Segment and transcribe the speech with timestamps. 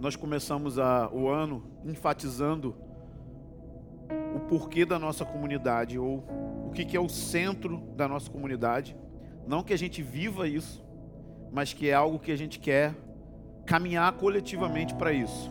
[0.00, 2.74] nós começamos a, o ano enfatizando
[4.34, 6.24] o porquê da nossa comunidade, ou
[6.66, 8.96] o que, que é o centro da nossa comunidade.
[9.46, 10.82] Não que a gente viva isso,
[11.52, 12.94] mas que é algo que a gente quer
[13.66, 15.50] caminhar coletivamente para isso.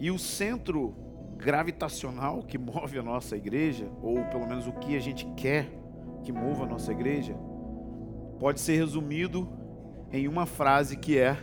[0.00, 0.94] E o centro
[1.36, 5.68] gravitacional que move a nossa igreja, ou pelo menos o que a gente quer
[6.24, 7.36] que mova a nossa igreja,
[8.38, 9.48] pode ser resumido
[10.10, 11.36] em uma frase que é: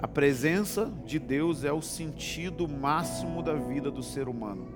[0.00, 4.68] a presença de Deus é o sentido máximo da vida do ser humano.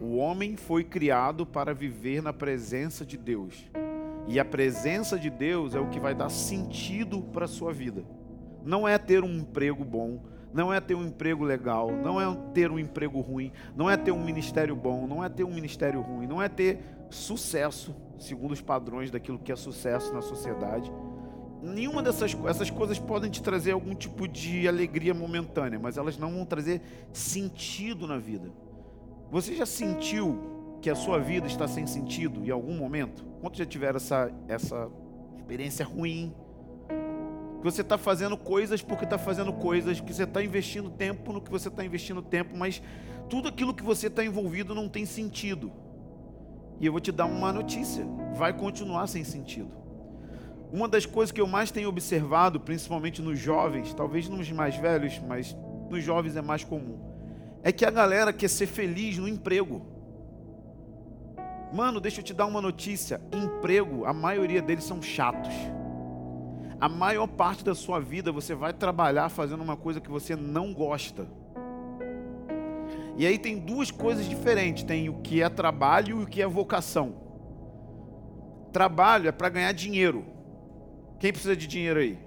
[0.00, 3.68] O homem foi criado para viver na presença de Deus.
[4.28, 8.04] E a presença de Deus é o que vai dar sentido para a sua vida.
[8.64, 10.22] Não é ter um emprego bom,
[10.54, 14.12] não é ter um emprego legal, não é ter um emprego ruim, não é ter
[14.12, 16.78] um ministério bom, não é ter um ministério ruim, não é ter
[17.10, 20.92] sucesso, segundo os padrões daquilo que é sucesso na sociedade
[21.62, 26.32] nenhuma dessas essas coisas podem te trazer algum tipo de alegria momentânea, mas elas não
[26.32, 28.50] vão trazer sentido na vida.
[29.30, 33.24] Você já sentiu que a sua vida está sem sentido em algum momento?
[33.40, 34.90] Quantos já tiveram essa, essa
[35.36, 36.34] experiência ruim?
[37.58, 41.40] Que você está fazendo coisas porque está fazendo coisas, que você está investindo tempo no
[41.40, 42.82] que você está investindo tempo, mas
[43.30, 45.70] tudo aquilo que você está envolvido não tem sentido.
[46.80, 49.81] E eu vou te dar uma notícia: vai continuar sem sentido.
[50.72, 55.20] Uma das coisas que eu mais tenho observado, principalmente nos jovens, talvez nos mais velhos,
[55.28, 55.54] mas
[55.90, 56.98] nos jovens é mais comum,
[57.62, 59.82] é que a galera quer ser feliz no emprego.
[61.74, 65.52] Mano, deixa eu te dar uma notícia: emprego, a maioria deles são chatos.
[66.80, 70.72] A maior parte da sua vida você vai trabalhar fazendo uma coisa que você não
[70.72, 71.28] gosta.
[73.16, 76.46] E aí tem duas coisas diferentes: tem o que é trabalho e o que é
[76.46, 77.14] vocação.
[78.72, 80.24] Trabalho é para ganhar dinheiro.
[81.22, 82.18] Quem precisa de dinheiro aí?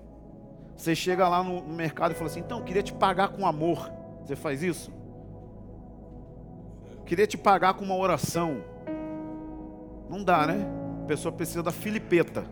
[0.78, 3.92] Você chega lá no, mercado e fala assim: então, queria te pagar com amor.
[4.22, 4.90] Você faz isso?
[7.06, 8.64] Queria te pagar com uma oração.
[10.10, 10.66] Não dá, né?
[11.04, 12.46] A pessoa precisa da filipeta.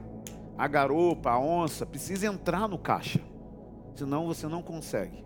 [0.57, 3.21] A garopa, a onça, precisa entrar no caixa.
[3.95, 5.23] Senão você não consegue.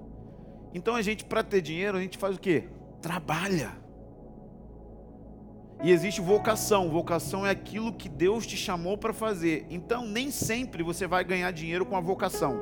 [0.71, 2.69] Então a gente, para ter dinheiro, a gente faz o quê?
[3.01, 3.71] Trabalha.
[5.83, 6.89] E existe vocação.
[6.89, 9.65] Vocação é aquilo que Deus te chamou para fazer.
[9.69, 12.59] Então, nem sempre você vai ganhar dinheiro com a vocação.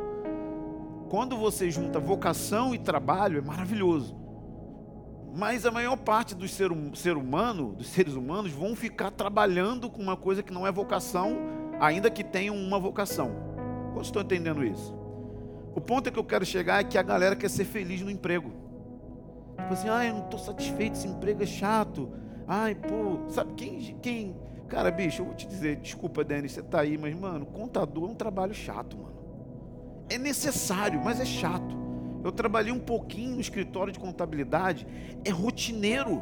[1.10, 4.18] Quando você junta vocação e trabalho, é maravilhoso.
[5.34, 9.90] Mas a maior parte dos ser, hum, ser humano, dos seres humanos, vão ficar trabalhando
[9.90, 11.38] com uma coisa que não é vocação,
[11.80, 13.32] ainda que tenham uma vocação.
[13.94, 14.94] Quantos estão entendendo isso?
[15.74, 18.10] O ponto é que eu quero chegar é que a galera quer ser feliz no
[18.10, 18.52] emprego.
[19.58, 22.10] Tipo assim, ah, eu não estou satisfeito, esse emprego é chato
[22.48, 24.36] Ai, pô, sabe quem, quem.
[24.68, 28.12] Cara, bicho, eu vou te dizer, desculpa, Dani, você tá aí, mas, mano, contador é
[28.12, 29.16] um trabalho chato, mano.
[30.10, 31.76] É necessário, mas é chato.
[32.24, 34.88] Eu trabalhei um pouquinho no escritório de contabilidade,
[35.24, 36.22] é rotineiro.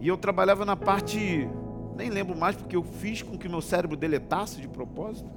[0.00, 1.48] E eu trabalhava na parte,
[1.96, 5.30] nem lembro mais, porque eu fiz com que meu cérebro deletasse de propósito,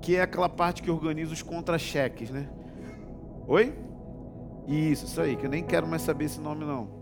[0.00, 2.48] que é aquela parte que organiza os contra-cheques, né?
[3.46, 3.72] Oi?
[4.66, 7.01] Isso, isso aí, que eu nem quero mais saber esse nome não.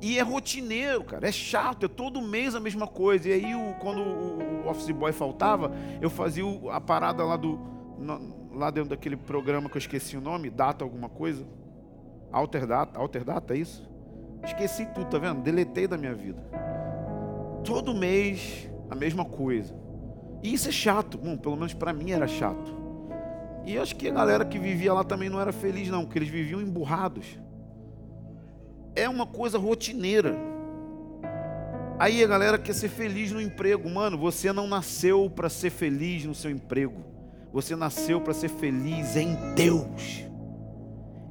[0.00, 3.28] E é rotineiro, cara, é chato, é todo mês a mesma coisa.
[3.28, 7.58] E aí, o, quando o, office boy faltava, eu fazia a parada lá do.
[8.52, 11.46] lá dentro daquele programa que eu esqueci o nome, data alguma coisa.
[12.30, 13.88] Alter data, alter data, é isso?
[14.44, 15.40] Esqueci tudo, tá vendo?
[15.40, 16.42] Deletei da minha vida.
[17.64, 19.74] Todo mês a mesma coisa.
[20.42, 22.76] E isso é chato, bom, pelo menos para mim era chato.
[23.64, 26.28] E acho que a galera que vivia lá também não era feliz, não, porque eles
[26.28, 27.38] viviam emburrados
[28.96, 30.36] é uma coisa rotineira.
[31.98, 33.88] Aí a galera quer ser feliz no emprego.
[33.88, 37.04] Mano, você não nasceu para ser feliz no seu emprego.
[37.52, 40.24] Você nasceu para ser feliz em Deus.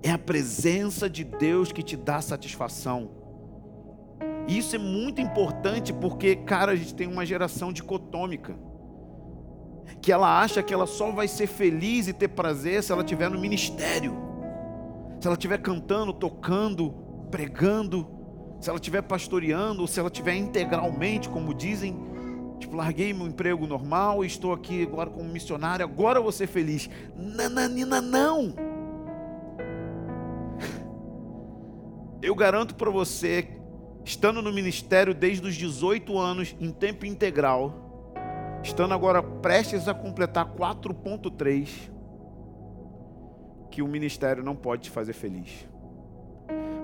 [0.02, 3.12] É a presença de Deus que te dá satisfação.
[4.48, 8.56] E isso é muito importante porque, cara, a gente tem uma geração dicotômica.
[10.02, 13.30] Que ela acha que ela só vai ser feliz e ter prazer se ela estiver
[13.30, 14.16] no ministério.
[15.20, 17.05] Se ela estiver cantando, tocando,
[17.36, 18.08] pregando,
[18.62, 21.94] se ela estiver pastoreando, ou se ela estiver integralmente, como dizem,
[22.60, 26.48] tipo, larguei meu emprego normal e estou aqui agora como missionário, agora eu vou ser
[26.48, 26.90] feliz.
[27.14, 28.56] Nananina, não!
[32.22, 33.50] Eu garanto para você,
[34.06, 38.14] estando no ministério desde os 18 anos, em tempo integral,
[38.64, 41.92] estando agora prestes a completar 4.3,
[43.70, 45.68] que o ministério não pode te fazer feliz.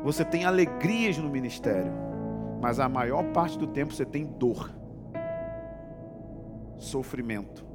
[0.04, 1.92] Você tem alegrias no ministério,
[2.62, 4.72] mas a maior parte do tempo você tem dor,
[6.78, 7.66] sofrimento,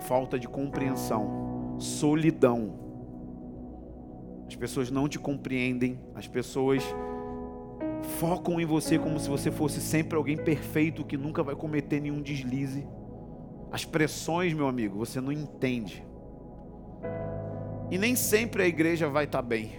[0.00, 2.82] falta de compreensão, solidão.
[4.62, 6.84] pessoas não te compreendem, as pessoas
[8.20, 12.22] focam em você como se você fosse sempre alguém perfeito que nunca vai cometer nenhum
[12.22, 12.86] deslize.
[13.72, 16.06] As pressões, meu amigo, você não entende.
[17.90, 19.72] E nem sempre a igreja vai estar bem.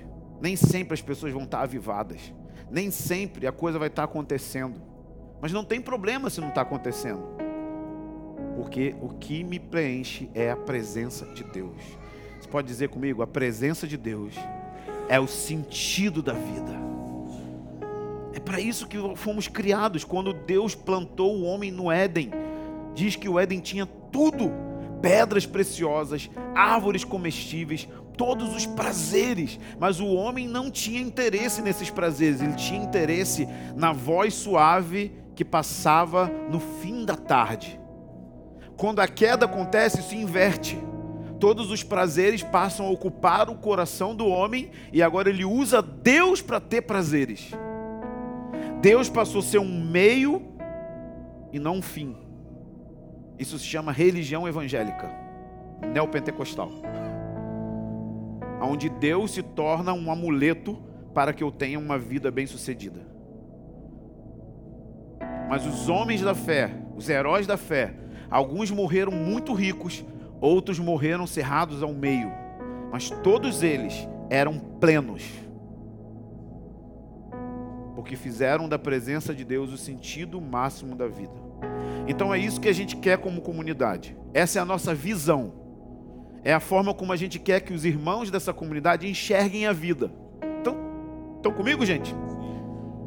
[0.43, 2.33] Nem sempre as pessoas vão estar avivadas.
[2.69, 4.81] Nem sempre a coisa vai estar acontecendo.
[5.41, 7.23] Mas não tem problema se não está acontecendo.
[8.57, 11.81] Porque o que me preenche é a presença de Deus.
[12.41, 14.35] Você pode dizer comigo: a presença de Deus
[15.07, 16.73] é o sentido da vida.
[18.33, 20.03] É para isso que fomos criados.
[20.03, 22.31] Quando Deus plantou o homem no Éden,
[22.93, 24.51] diz que o Éden tinha tudo:
[25.01, 27.87] pedras preciosas, árvores comestíveis,
[28.18, 29.60] todos os prazeres.
[29.80, 35.44] Mas o homem não tinha interesse nesses prazeres, ele tinha interesse na voz suave que
[35.44, 37.80] passava no fim da tarde.
[38.77, 40.77] Quando a queda acontece, isso inverte.
[41.39, 46.42] Todos os prazeres passam a ocupar o coração do homem e agora ele usa Deus
[46.42, 47.51] para ter prazeres.
[48.81, 50.42] Deus passou a ser um meio
[51.51, 52.15] e não um fim.
[53.38, 55.10] Isso se chama religião evangélica,
[55.94, 56.71] neopentecostal.
[58.63, 60.81] Onde Deus se torna um amuleto
[61.13, 63.01] para que eu tenha uma vida bem-sucedida.
[65.50, 67.94] Mas os homens da fé, os heróis da fé,
[68.30, 70.04] alguns morreram muito ricos,
[70.42, 72.31] outros morreram cerrados ao meio,
[72.92, 75.24] mas todos eles eram plenos,
[77.94, 81.33] porque fizeram da presença de Deus o sentido máximo da vida.
[82.07, 84.18] Então é isso que a gente quer como comunidade.
[84.33, 85.62] Essa é a nossa visão.
[86.43, 90.11] É a forma como a gente quer que os irmãos dessa comunidade enxerguem a vida.
[90.59, 90.75] Então,
[91.37, 92.13] estão comigo, gente?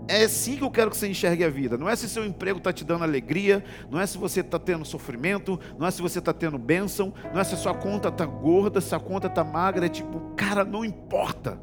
[0.08, 1.76] É assim que eu quero que você enxergue a vida.
[1.76, 4.84] Não é se seu emprego está te dando alegria, não é se você está tendo
[4.84, 8.24] sofrimento, não é se você está tendo bênção, não é se a sua conta está
[8.24, 9.86] gorda, se a conta está magra.
[9.86, 11.60] É tipo, cara, não importa.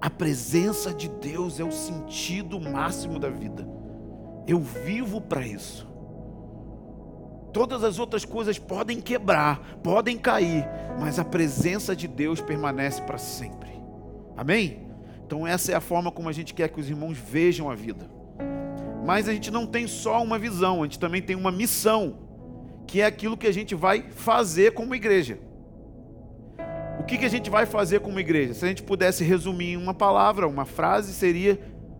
[0.00, 3.66] A presença de Deus é o sentido máximo da vida.
[4.46, 5.87] Eu vivo para isso.
[7.52, 10.66] Todas as outras coisas podem quebrar, podem cair,
[11.00, 13.70] mas a presença de Deus permanece para sempre.
[14.36, 14.86] Amém?
[15.26, 18.10] Então, essa é a forma como a gente quer que os irmãos vejam a vida.
[19.04, 22.18] Mas a gente não tem só uma visão, a gente também tem uma missão,
[22.86, 25.38] que é aquilo que a gente vai fazer como igreja.
[27.00, 28.54] O que, que a gente vai fazer como igreja?
[28.54, 31.58] Se a gente pudesse resumir em uma palavra, uma frase, seria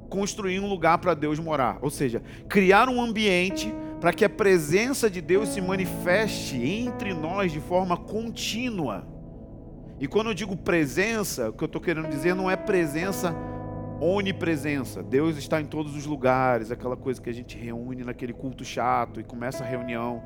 [0.08, 1.78] construir um lugar para Deus morar.
[1.80, 7.52] Ou seja, criar um ambiente para que a presença de Deus se manifeste entre nós
[7.52, 9.06] de forma contínua.
[10.00, 13.34] E quando eu digo presença, o que eu estou querendo dizer não é presença
[14.00, 15.02] onipresença.
[15.02, 19.20] Deus está em todos os lugares, aquela coisa que a gente reúne naquele culto chato
[19.20, 20.22] e começa a reunião.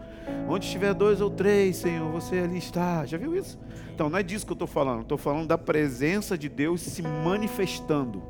[0.49, 3.07] Onde estiver dois ou três, Senhor, você ali está.
[3.07, 3.59] Já viu isso?
[3.95, 5.03] Então, não é disso que eu estou falando.
[5.03, 8.23] Estou falando da presença de Deus se manifestando,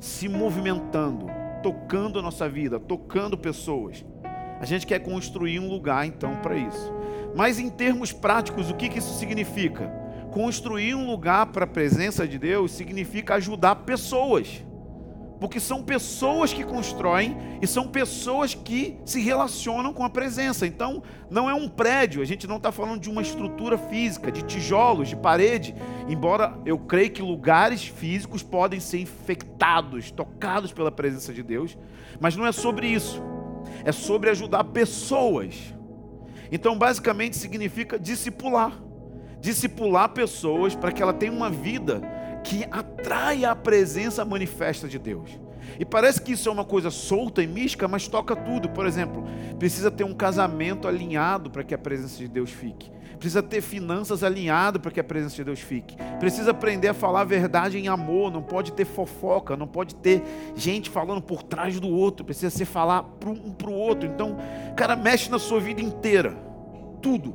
[0.00, 1.26] se movimentando,
[1.62, 4.04] tocando a nossa vida, tocando pessoas.
[4.60, 6.92] A gente quer construir um lugar então para isso.
[7.34, 9.88] Mas em termos práticos, o que, que isso significa?
[10.32, 14.64] Construir um lugar para a presença de Deus significa ajudar pessoas.
[15.38, 20.66] Porque são pessoas que constroem e são pessoas que se relacionam com a presença.
[20.66, 24.40] Então, não é um prédio, a gente não está falando de uma estrutura física, de
[24.42, 25.74] tijolos, de parede.
[26.08, 31.76] Embora eu creia que lugares físicos podem ser infectados, tocados pela presença de Deus,
[32.18, 33.22] mas não é sobre isso
[33.84, 35.74] é sobre ajudar pessoas.
[36.50, 38.80] Então, basicamente, significa discipular.
[39.40, 42.00] Discipular pessoas para que ela tenha uma vida
[42.42, 45.30] que atraia a presença manifesta de Deus.
[45.78, 48.68] E parece que isso é uma coisa solta e mística, mas toca tudo.
[48.68, 49.24] Por exemplo,
[49.58, 52.90] precisa ter um casamento alinhado para que a presença de Deus fique.
[53.18, 55.96] Precisa ter finanças alinhadas para que a presença de Deus fique.
[56.18, 58.30] Precisa aprender a falar a verdade em amor.
[58.30, 60.22] Não pode ter fofoca, não pode ter
[60.54, 62.24] gente falando por trás do outro.
[62.24, 64.08] Precisa ser falar um para o outro.
[64.08, 64.36] Então,
[64.76, 66.36] cara, mexe na sua vida inteira.
[67.00, 67.34] Tudo.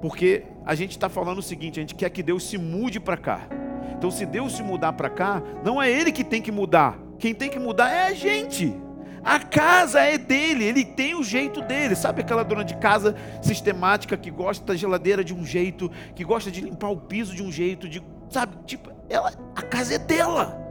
[0.00, 3.16] Porque a gente está falando o seguinte: a gente quer que Deus se mude para
[3.16, 3.48] cá.
[3.96, 6.98] Então, se Deus se mudar para cá, não é Ele que tem que mudar.
[7.18, 8.72] Quem tem que mudar é a gente.
[9.24, 11.94] A casa é dele, ele tem o jeito dele.
[11.94, 16.50] Sabe aquela dona de casa sistemática que gosta da geladeira de um jeito, que gosta
[16.50, 18.56] de limpar o piso de um jeito, de, sabe?
[18.66, 20.66] Tipo, ela, a casa é dela.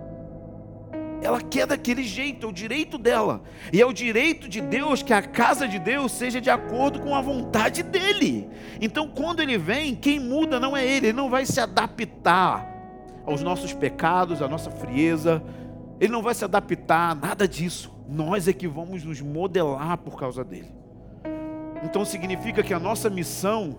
[1.22, 3.42] Ela quer daquele jeito, é o direito dela.
[3.74, 7.16] E é o direito de Deus que a casa de Deus seja de acordo com
[7.16, 8.48] a vontade dele.
[8.80, 12.78] Então, quando ele vem, quem muda não é ele, ele não vai se adaptar
[13.26, 15.44] aos nossos pecados, à nossa frieza,
[16.00, 17.92] ele não vai se adaptar a nada disso.
[18.08, 20.72] Nós é que vamos nos modelar por causa dele.
[21.84, 23.78] Então significa que a nossa missão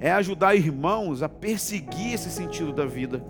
[0.00, 3.24] é ajudar irmãos a perseguir esse sentido da vida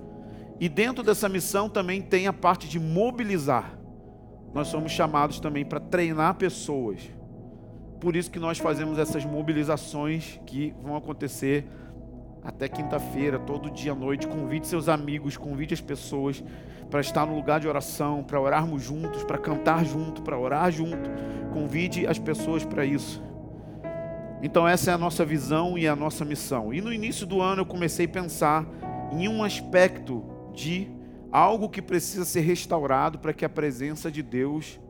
[0.61, 3.78] E dentro dessa missão também tem a parte de mobilizar.
[4.52, 7.00] Nós somos chamados também para treinar pessoas.
[8.00, 11.66] Por isso que nós fazemos essas mobilizações que vão acontecer
[12.48, 14.26] até quinta-feira, todo dia à noite.
[14.26, 16.42] Convide seus amigos, convide as pessoas
[16.90, 21.10] para estar no lugar de oração, para orarmos juntos, para cantar junto, para orar junto.
[21.52, 23.22] Convide as pessoas para isso.
[24.42, 26.72] Então, essa é a nossa visão e a nossa missão.
[26.72, 28.66] E no início do ano eu comecei a pensar
[29.12, 30.24] em um aspecto
[30.54, 30.88] de
[31.30, 34.80] algo que precisa ser restaurado para que a presença de Deus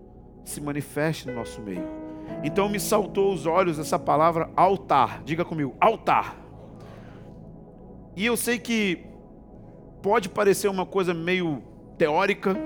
[0.44, 1.88] se manifeste no nosso meio.
[2.44, 5.22] Então me saltou aos olhos essa palavra altar.
[5.24, 6.47] Diga comigo, altar.
[8.18, 9.04] E eu sei que
[10.02, 11.62] pode parecer uma coisa meio
[11.96, 12.56] teórica,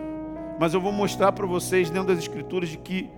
[0.59, 3.11] mas eu vou mostrar para vocês dentro das escrituras de que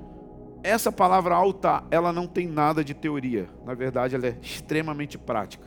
[0.60, 3.46] essa palavra altar, ela não tem nada de teoria.
[3.64, 5.64] Na verdade, ela é extremamente prática.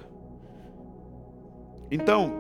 [1.90, 2.34] Então,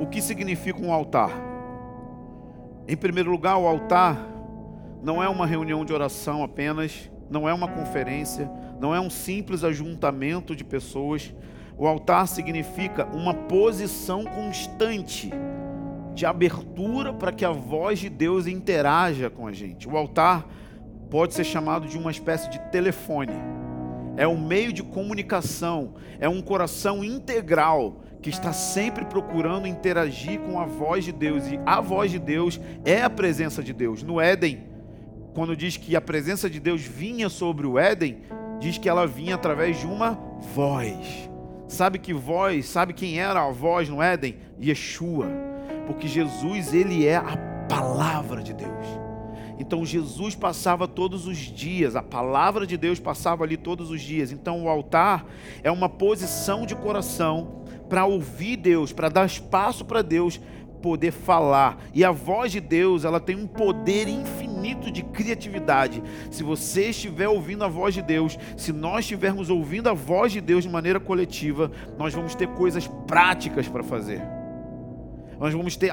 [0.00, 1.30] o que significa um altar?
[2.88, 4.18] Em primeiro lugar, o altar
[5.00, 9.62] não é uma reunião de oração apenas, não é uma conferência, não é um simples
[9.62, 11.32] ajuntamento de pessoas.
[11.76, 15.30] O altar significa uma posição constante
[16.14, 19.88] de abertura para que a voz de Deus interaja com a gente.
[19.88, 20.46] O altar
[21.10, 23.32] pode ser chamado de uma espécie de telefone.
[24.16, 30.60] É um meio de comunicação, é um coração integral que está sempre procurando interagir com
[30.60, 31.46] a voz de Deus.
[31.50, 34.02] E a voz de Deus é a presença de Deus.
[34.02, 34.64] No Éden,
[35.34, 38.18] quando diz que a presença de Deus vinha sobre o Éden,
[38.60, 40.12] diz que ela vinha através de uma
[40.54, 41.31] voz.
[41.72, 44.36] Sabe que voz, sabe quem era a voz no Éden?
[44.62, 45.26] Yeshua.
[45.86, 47.34] Porque Jesus, ele é a
[47.66, 48.86] palavra de Deus.
[49.58, 54.30] Então Jesus passava todos os dias, a palavra de Deus passava ali todos os dias.
[54.30, 55.24] Então o altar
[55.62, 60.38] é uma posição de coração para ouvir Deus, para dar espaço para Deus
[60.82, 61.78] poder falar.
[61.94, 66.02] E a voz de Deus, ela tem um poder infinito de criatividade.
[66.30, 70.40] Se você estiver ouvindo a voz de Deus, se nós estivermos ouvindo a voz de
[70.40, 74.20] Deus de maneira coletiva, nós vamos ter coisas práticas para fazer.
[75.38, 75.92] Nós vamos ter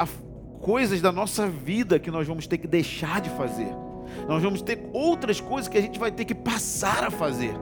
[0.59, 3.73] coisas da nossa vida que nós vamos ter que deixar de fazer.
[4.27, 7.53] Nós vamos ter outras coisas que a gente vai ter que passar a fazer.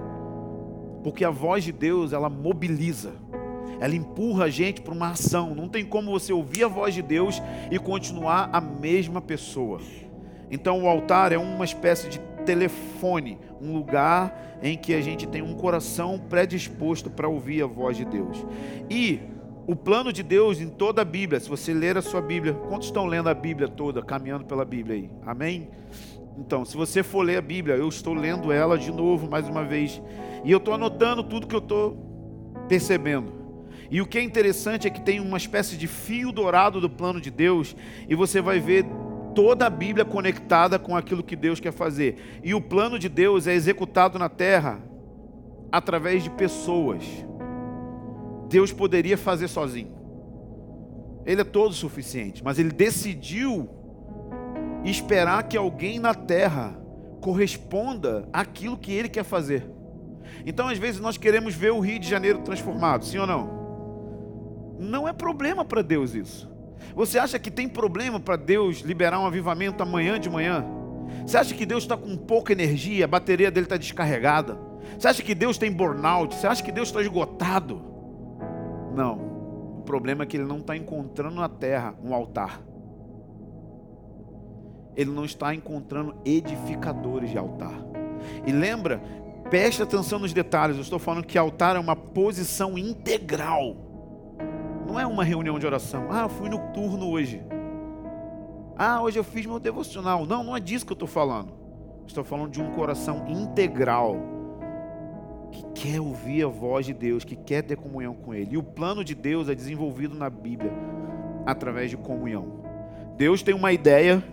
[1.03, 3.13] Porque a voz de Deus, ela mobiliza.
[3.79, 5.53] Ela empurra a gente para uma ação.
[5.53, 7.41] Não tem como você ouvir a voz de Deus
[7.71, 9.79] e continuar a mesma pessoa.
[10.49, 15.41] Então o altar é uma espécie de telefone, um lugar em que a gente tem
[15.41, 18.45] um coração predisposto para ouvir a voz de Deus.
[18.89, 19.19] E
[19.67, 22.87] o plano de Deus em toda a Bíblia, se você ler a sua Bíblia, quantos
[22.87, 25.11] estão lendo a Bíblia toda, caminhando pela Bíblia aí?
[25.25, 25.67] Amém?
[26.37, 29.65] Então, se você for ler a Bíblia, eu estou lendo ela de novo, mais uma
[29.65, 30.01] vez,
[30.45, 31.97] e eu estou anotando tudo que eu estou
[32.69, 33.36] percebendo.
[33.89, 37.21] E o que é interessante é que tem uma espécie de fio dourado do plano
[37.21, 37.75] de Deus,
[38.07, 38.85] e você vai ver
[39.33, 42.39] toda a Bíblia conectada com aquilo que Deus quer fazer.
[42.43, 44.81] E o plano de Deus é executado na terra
[45.71, 47.03] através de pessoas.
[48.49, 49.95] Deus poderia fazer sozinho.
[51.25, 53.69] Ele é todo suficiente, mas ele decidiu
[54.83, 56.79] esperar que alguém na terra
[57.19, 59.69] corresponda àquilo que ele quer fazer.
[60.45, 63.56] Então, às vezes, nós queremos ver o Rio de Janeiro transformado, sim ou não?
[64.79, 66.49] Não é problema para Deus isso.
[66.95, 70.65] Você acha que tem problema para Deus liberar um avivamento amanhã de manhã?
[71.25, 74.57] Você acha que Deus está com pouca energia, a bateria dele está descarregada?
[74.97, 76.35] Você acha que Deus tem burnout?
[76.35, 77.81] Você acha que Deus está esgotado?
[78.95, 79.79] Não.
[79.79, 82.61] O problema é que ele não está encontrando na terra um altar.
[84.95, 87.79] Ele não está encontrando edificadores de altar.
[88.45, 89.01] E lembra,
[89.49, 90.77] preste atenção nos detalhes.
[90.77, 93.86] Eu estou falando que altar é uma posição integral.
[94.87, 96.07] Não é uma reunião de oração.
[96.09, 97.43] Ah, fui no turno hoje.
[98.77, 100.25] Ah, hoje eu fiz meu devocional.
[100.25, 101.53] Não, não é disso que eu estou falando.
[102.07, 104.15] Estou falando de um coração integral
[105.51, 108.53] que quer ouvir a voz de Deus, que quer ter comunhão com Ele.
[108.53, 110.71] E o plano de Deus é desenvolvido na Bíblia
[111.45, 112.63] através de comunhão.
[113.17, 114.23] Deus tem uma ideia,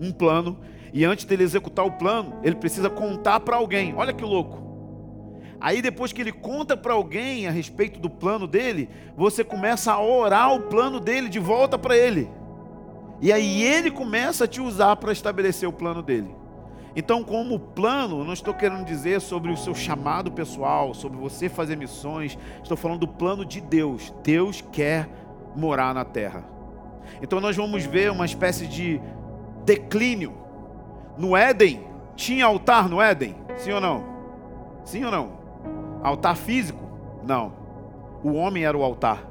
[0.00, 0.58] um plano,
[0.92, 3.94] e antes dele executar o plano, ele precisa contar para alguém.
[3.94, 4.71] Olha que louco.
[5.62, 10.02] Aí depois que ele conta para alguém a respeito do plano dele, você começa a
[10.02, 12.28] orar o plano dele de volta para ele.
[13.20, 16.34] E aí ele começa a te usar para estabelecer o plano dele.
[16.96, 21.76] Então, como plano, não estou querendo dizer sobre o seu chamado pessoal, sobre você fazer
[21.76, 24.12] missões, estou falando do plano de Deus.
[24.24, 25.08] Deus quer
[25.54, 26.44] morar na terra.
[27.22, 29.00] Então, nós vamos ver uma espécie de
[29.64, 30.34] declínio.
[31.16, 33.36] No Éden, tinha altar no Éden?
[33.58, 34.04] Sim ou não?
[34.84, 35.41] Sim ou não?
[36.02, 36.82] Altar físico?
[37.24, 37.52] Não.
[38.22, 39.28] O homem era o altar.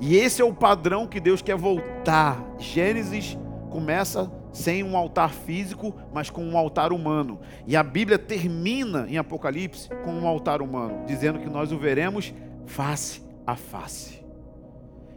[0.00, 2.42] E esse é o padrão que Deus quer voltar.
[2.58, 3.38] Gênesis
[3.70, 7.40] começa sem um altar físico, mas com um altar humano.
[7.66, 12.32] E a Bíblia termina em Apocalipse com um altar humano, dizendo que nós o veremos
[12.66, 14.24] face a face.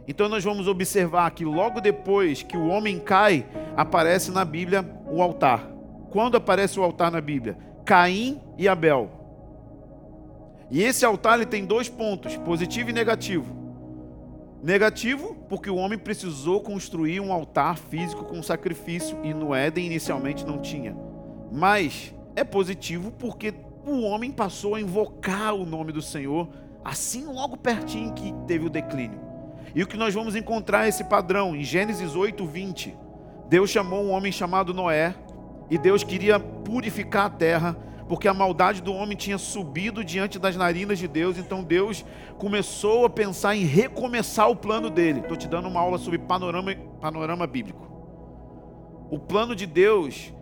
[0.06, 5.22] Então nós vamos observar que logo depois que o homem cai, aparece na Bíblia o
[5.22, 5.70] altar.
[6.10, 7.56] Quando aparece o altar na Bíblia?
[7.84, 9.23] Caim e Abel.
[10.70, 13.64] E esse altar ele tem dois pontos, positivo e negativo.
[14.62, 20.46] Negativo, porque o homem precisou construir um altar físico com sacrifício e no Éden inicialmente
[20.46, 20.96] não tinha.
[21.52, 23.52] Mas é positivo porque
[23.86, 26.48] o homem passou a invocar o nome do Senhor
[26.84, 29.20] assim logo pertinho que teve o declínio.
[29.74, 32.96] E o que nós vamos encontrar é esse padrão em Gênesis 8, 20.
[33.48, 35.14] Deus chamou um homem chamado Noé
[35.70, 37.76] e Deus queria purificar a terra
[38.08, 42.04] porque a maldade do homem tinha subido diante das narinas de Deus, então Deus
[42.38, 45.20] começou a pensar em recomeçar o plano dele.
[45.20, 47.84] Estou te dando uma aula sobre panorama, panorama bíblico.
[49.10, 50.32] O plano de Deus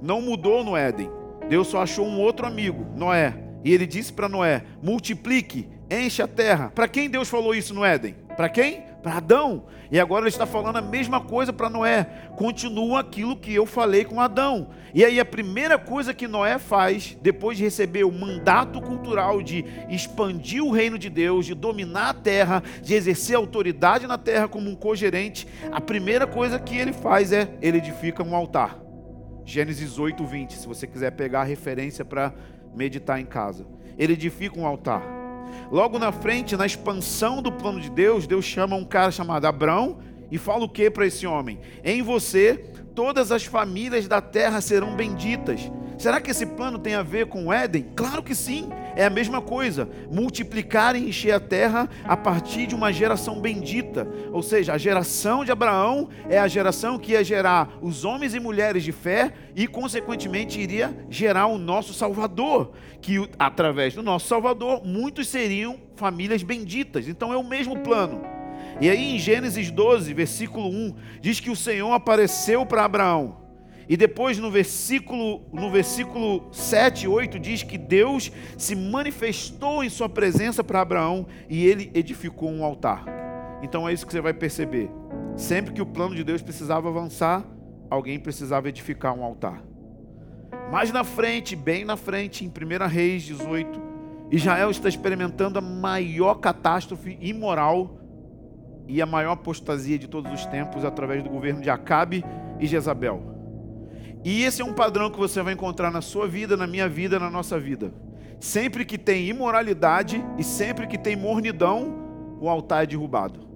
[0.00, 1.10] não mudou no Éden.
[1.48, 3.34] Deus só achou um outro amigo, Noé.
[3.64, 6.70] E ele disse para Noé: multiplique, enche a terra.
[6.74, 8.14] Para quem Deus falou isso no Éden?
[8.36, 8.89] Para quem?
[9.02, 9.64] Para Adão.
[9.90, 12.04] E agora ele está falando a mesma coisa para Noé.
[12.36, 14.68] Continua aquilo que eu falei com Adão.
[14.94, 19.64] E aí a primeira coisa que Noé faz, depois de receber o mandato cultural de
[19.88, 24.70] expandir o reino de Deus, de dominar a terra, de exercer autoridade na terra como
[24.70, 28.78] um cogerente, a primeira coisa que ele faz é ele edifica um altar.
[29.44, 32.32] Gênesis 8, 20, se você quiser pegar a referência para
[32.74, 33.66] meditar em casa.
[33.98, 35.19] Ele edifica um altar.
[35.70, 39.98] Logo na frente, na expansão do plano de Deus, Deus chama um cara chamado Abrão
[40.30, 41.60] e fala o que para esse homem?
[41.82, 42.56] Em você,
[42.94, 45.70] todas as famílias da terra serão benditas.
[46.00, 47.88] Será que esse plano tem a ver com o Éden?
[47.94, 49.86] Claro que sim, é a mesma coisa.
[50.10, 54.08] Multiplicar e encher a terra a partir de uma geração bendita.
[54.32, 58.40] Ou seja, a geração de Abraão é a geração que ia gerar os homens e
[58.40, 62.72] mulheres de fé e, consequentemente, iria gerar o nosso Salvador.
[63.02, 67.08] Que através do nosso Salvador, muitos seriam famílias benditas.
[67.08, 68.22] Então é o mesmo plano.
[68.80, 73.39] E aí em Gênesis 12, versículo 1, diz que o Senhor apareceu para Abraão
[73.90, 79.88] e depois no versículo, no versículo 7 e 8 diz que Deus se manifestou em
[79.88, 83.04] sua presença para Abraão e ele edificou um altar.
[83.60, 84.88] Então é isso que você vai perceber.
[85.34, 87.44] Sempre que o plano de Deus precisava avançar,
[87.90, 89.60] alguém precisava edificar um altar.
[90.70, 93.82] Mais na frente, bem na frente, em 1 Reis 18,
[94.30, 97.98] Israel está experimentando a maior catástrofe imoral
[98.86, 102.24] e a maior apostasia de todos os tempos através do governo de Acabe
[102.60, 103.39] e Jezabel.
[104.24, 107.18] E esse é um padrão que você vai encontrar na sua vida, na minha vida,
[107.18, 107.92] na nossa vida.
[108.38, 113.48] Sempre que tem imoralidade e sempre que tem mornidão, o altar é derrubado.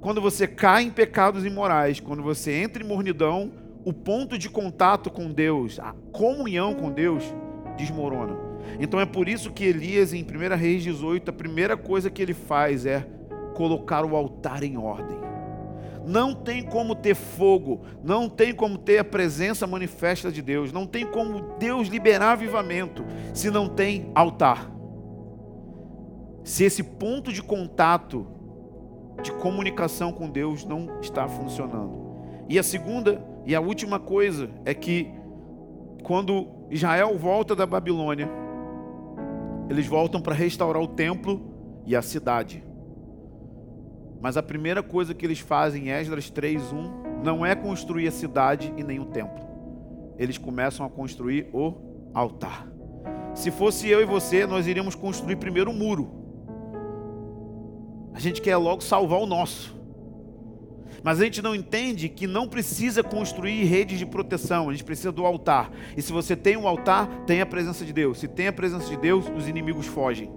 [0.00, 3.52] Quando você cai em pecados imorais, quando você entra em mornidão,
[3.84, 7.22] o ponto de contato com Deus, a comunhão com Deus,
[7.76, 8.36] desmorona.
[8.80, 12.34] Então é por isso que Elias, em 1 Reis 18, a primeira coisa que ele
[12.34, 13.06] faz é
[13.54, 15.25] colocar o altar em ordem.
[16.06, 20.86] Não tem como ter fogo, não tem como ter a presença manifesta de Deus, não
[20.86, 24.70] tem como Deus liberar avivamento se não tem altar.
[26.44, 28.24] Se esse ponto de contato,
[29.20, 32.06] de comunicação com Deus não está funcionando.
[32.48, 35.12] E a segunda e a última coisa é que
[36.04, 38.28] quando Israel volta da Babilônia,
[39.68, 41.42] eles voltam para restaurar o templo
[41.84, 42.62] e a cidade.
[44.20, 48.72] Mas a primeira coisa que eles fazem em Esdras 3:1 não é construir a cidade
[48.76, 49.44] e nem o templo.
[50.18, 51.74] Eles começam a construir o
[52.14, 52.66] altar.
[53.34, 56.10] Se fosse eu e você, nós iríamos construir primeiro o muro.
[58.14, 59.76] A gente quer logo salvar o nosso.
[61.02, 65.12] Mas a gente não entende que não precisa construir redes de proteção, a gente precisa
[65.12, 65.70] do altar.
[65.96, 68.18] E se você tem um altar, tem a presença de Deus.
[68.18, 70.32] Se tem a presença de Deus, os inimigos fogem.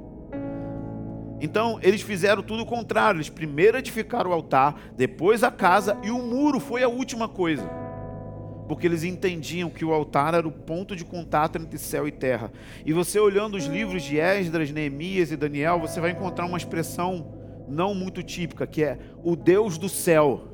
[1.42, 3.18] Então, eles fizeram tudo o contrário.
[3.18, 7.70] Eles primeiro edificaram o altar, depois a casa, e o muro foi a última coisa.
[8.68, 12.52] Porque eles entendiam que o altar era o ponto de contato entre céu e terra.
[12.86, 17.34] E você olhando os livros de Esdras, Neemias e Daniel, você vai encontrar uma expressão
[17.68, 20.50] não muito típica, que é o Deus do céu.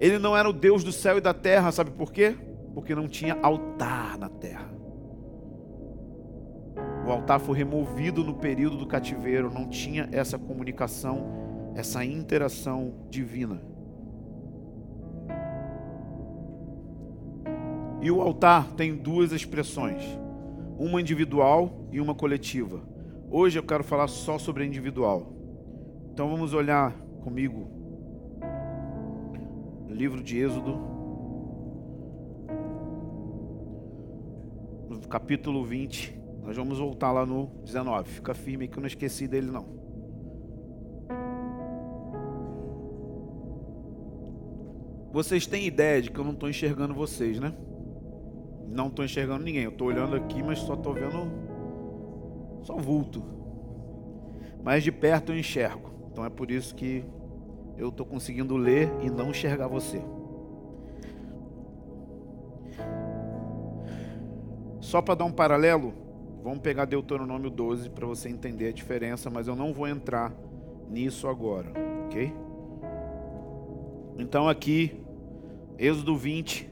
[0.00, 2.34] Ele não era o Deus do céu e da terra, sabe por quê?
[2.72, 4.70] Porque não tinha altar na terra.
[7.06, 13.62] O altar foi removido no período do cativeiro, não tinha essa comunicação, essa interação divina.
[18.00, 20.02] E o altar tem duas expressões,
[20.78, 22.82] uma individual e uma coletiva.
[23.30, 25.32] Hoje eu quero falar só sobre a individual.
[26.12, 27.78] Então vamos olhar comigo
[29.98, 30.78] livro de Êxodo,
[34.88, 36.17] no capítulo 20.
[36.48, 38.08] Nós vamos voltar lá no 19.
[38.08, 39.66] Fica firme que eu não esqueci dele não.
[45.12, 47.52] Vocês têm ideia de que eu não estou enxergando vocês, né?
[48.66, 49.64] Não estou enxergando ninguém.
[49.64, 51.30] Eu estou olhando aqui, mas só estou vendo
[52.62, 53.22] só vulto.
[54.64, 55.90] Mas de perto eu enxergo.
[56.10, 57.04] Então é por isso que
[57.76, 60.02] eu estou conseguindo ler e não enxergar você.
[64.80, 66.07] Só para dar um paralelo,
[66.42, 70.32] vamos pegar Deuteronômio 12 para você entender a diferença, mas eu não vou entrar
[70.88, 71.72] nisso agora,
[72.06, 72.32] ok?
[74.18, 75.00] Então aqui,
[75.78, 76.68] Êxodo 20,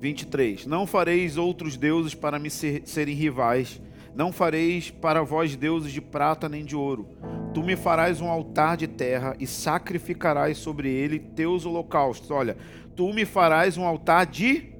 [0.00, 0.66] 23.
[0.66, 3.80] Não fareis outros deuses para me ser, serem rivais,
[4.14, 7.08] não fareis para vós deuses de prata nem de ouro
[7.52, 12.30] Tu me farás um altar de terra e sacrificarás sobre ele teus holocaustos.
[12.30, 12.56] Olha,
[12.96, 14.72] tu me farás um altar de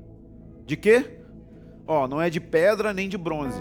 [0.64, 1.18] de quê?
[1.86, 3.60] Ó, não é de pedra nem de bronze.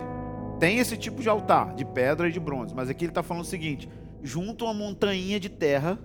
[0.61, 3.41] Tem esse tipo de altar, de pedra e de bronze, mas aqui ele está falando
[3.41, 3.89] o seguinte:
[4.21, 5.97] junto uma montanha de terra,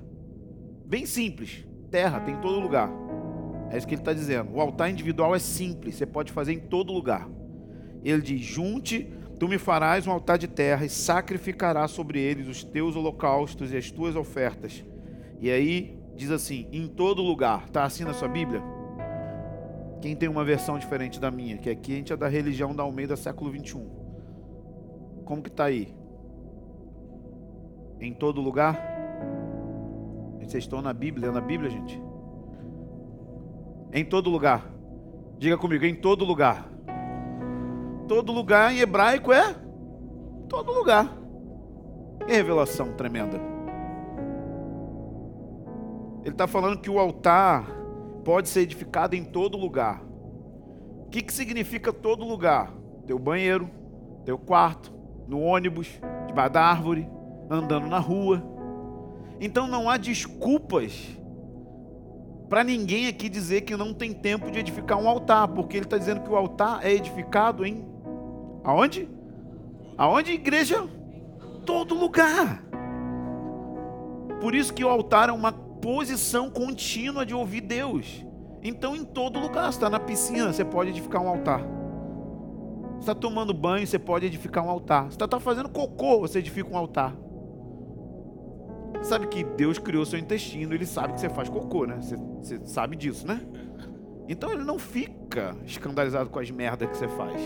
[0.87, 2.91] bem simples, terra tem em todo lugar.
[3.71, 4.55] É isso que ele está dizendo.
[4.55, 7.29] O altar individual é simples, você pode fazer em todo lugar.
[8.03, 12.65] Ele diz: junte Tu me farás um altar de terra e sacrificarás sobre eles os
[12.65, 14.83] teus holocaustos e as tuas ofertas.
[15.39, 17.65] E aí diz assim: em todo lugar.
[17.67, 18.63] Está assim na sua Bíblia?
[20.01, 22.83] Quem tem uma versão diferente da minha, que aqui a gente é da religião da
[22.83, 24.06] Almeida século 21.
[25.27, 25.93] Como que está aí?
[28.01, 28.81] Em todo lugar?
[30.39, 32.01] Vocês estão na Bíblia, na Bíblia, gente?
[33.93, 34.65] Em todo lugar.
[35.37, 36.71] Diga comigo, em todo lugar.
[38.07, 39.57] Todo lugar em hebraico é
[40.49, 41.13] todo lugar.
[42.25, 43.37] Que revelação tremenda.
[46.23, 47.67] Ele está falando que o altar
[48.25, 50.01] pode ser edificado em todo lugar.
[51.01, 52.73] O que, que significa todo lugar?
[53.07, 53.69] Teu banheiro,
[54.25, 54.96] teu quarto,
[55.27, 55.89] no ônibus,
[56.27, 57.09] debaixo da árvore,
[57.51, 58.43] andando na rua.
[59.41, 61.17] Então não há desculpas
[62.49, 65.99] para ninguém aqui dizer que não tem tempo de edificar um altar, porque ele está
[65.99, 67.97] dizendo que o altar é edificado em
[68.67, 69.09] Aonde?
[69.97, 70.89] Aonde igreja?
[71.65, 72.65] Todo lugar.
[74.41, 78.27] Por isso que o altar é uma posição contínua de ouvir Deus.
[78.61, 81.76] Então, em todo lugar, está na piscina, você pode edificar um altar.
[83.01, 85.11] Está tomando banho, você pode edificar um altar.
[85.11, 87.15] Você está fazendo cocô, você edifica um altar.
[88.95, 91.97] Você sabe que Deus criou seu intestino, ele sabe que você faz cocô, né?
[92.01, 93.41] Você, você sabe disso, né?
[94.29, 97.41] Então ele não fica escandalizado com as merdas que você faz.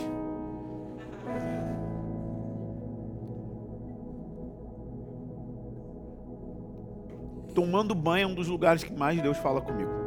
[7.54, 9.99] Tomando banho é um dos lugares que mais Deus fala comigo.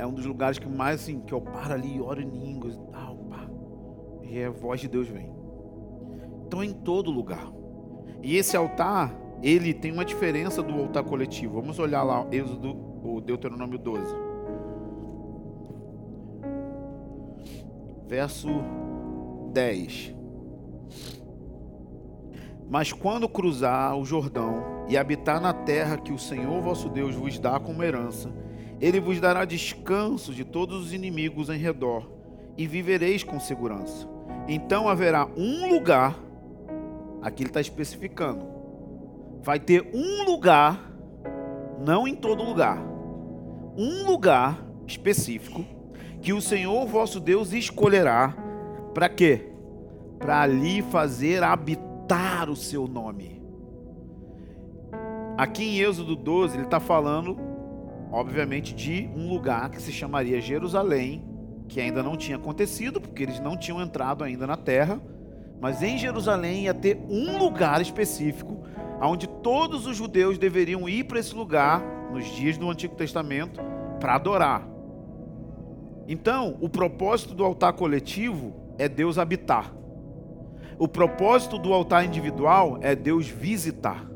[0.00, 2.74] É um dos lugares que mais assim, que eu paro ali e oro em línguas
[2.74, 3.46] e tal, pá.
[4.22, 5.30] E a voz de Deus vem.
[6.46, 7.52] Então é em todo lugar.
[8.22, 11.60] E esse altar, ele tem uma diferença do altar coletivo.
[11.60, 14.14] Vamos olhar lá Êxodo, o Deuteronômio 12.
[18.08, 18.48] Verso
[19.52, 20.14] 10.
[22.70, 27.38] Mas quando cruzar o Jordão e habitar na terra que o Senhor vosso Deus vos
[27.38, 28.32] dá como herança,
[28.80, 32.08] ele vos dará descanso de todos os inimigos em redor,
[32.56, 34.08] e vivereis com segurança.
[34.48, 36.18] Então haverá um lugar,
[37.22, 38.44] aqui ele está especificando,
[39.42, 40.92] vai ter um lugar,
[41.78, 42.78] não em todo lugar,
[43.76, 45.64] um lugar específico,
[46.20, 48.34] que o Senhor vosso Deus escolherá,
[48.92, 49.52] para quê?
[50.18, 53.40] Para ali fazer habitar o seu nome.
[55.38, 57.38] Aqui em Êxodo 12, ele está falando,
[58.10, 61.24] obviamente, de um lugar que se chamaria Jerusalém,
[61.68, 65.00] que ainda não tinha acontecido, porque eles não tinham entrado ainda na terra.
[65.60, 68.64] Mas em Jerusalém ia ter um lugar específico,
[69.00, 73.60] onde todos os judeus deveriam ir para esse lugar, nos dias do Antigo Testamento,
[74.00, 74.66] para adorar.
[76.08, 79.72] Então, o propósito do altar coletivo é Deus habitar.
[80.78, 84.10] O propósito do altar individual é Deus visitar.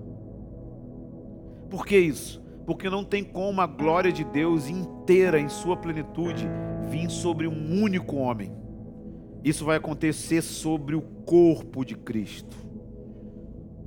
[1.70, 2.43] Por que isso?
[2.66, 6.48] Porque não tem como a glória de Deus inteira em sua plenitude
[6.88, 8.52] vir sobre um único homem.
[9.42, 12.56] Isso vai acontecer sobre o corpo de Cristo.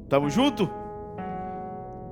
[0.04, 0.70] Estamos juntos?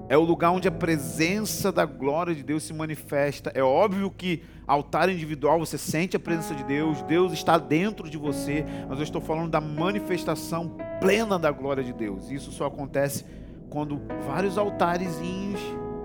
[0.08, 3.51] É o lugar onde a presença da glória de Deus se manifesta.
[3.56, 8.17] É óbvio que altar individual você sente a presença de Deus, Deus está dentro de
[8.17, 12.30] você, mas eu estou falando da manifestação plena da glória de Deus.
[12.30, 13.25] Isso só acontece
[13.69, 15.19] quando vários altares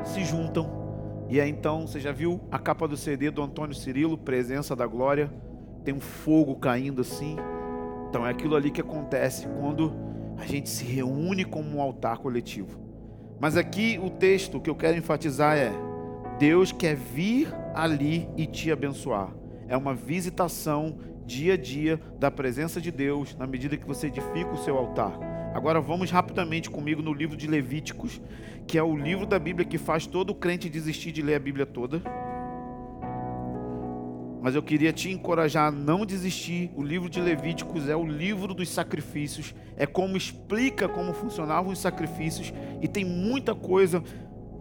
[0.05, 0.69] se juntam
[1.29, 4.87] E aí então, você já viu a capa do CD do Antônio Cirilo, Presença da
[4.87, 5.33] Glória?
[5.85, 7.37] Tem um fogo caindo assim.
[8.09, 9.93] Então é aquilo ali que acontece quando
[10.37, 12.79] a gente se reúne como um altar coletivo.
[13.39, 15.73] Mas aqui o texto que eu quero enfatizar é:
[16.39, 19.33] Deus quer vir ali e te abençoar.
[19.69, 24.51] É uma visitação dia a dia da presença de Deus na medida que você edifica
[24.51, 25.30] o seu altar.
[25.55, 28.21] Agora vamos rapidamente comigo no livro de Levíticos,
[28.67, 31.67] que é o livro da Bíblia que faz todo crente desistir de ler a Bíblia
[31.67, 32.03] toda.
[34.41, 36.71] Mas eu queria te encorajar a não desistir.
[36.75, 41.79] O livro de Levíticos é o livro dos sacrifícios, é como explica como funcionavam os
[41.79, 44.03] sacrifícios e tem muita coisa